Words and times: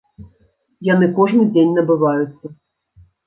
Яны 0.93 1.09
кожны 1.19 1.43
дзень 1.53 1.75
набываюцца. 1.79 2.45